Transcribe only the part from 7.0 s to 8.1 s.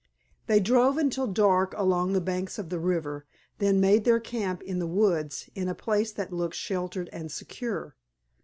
and secure.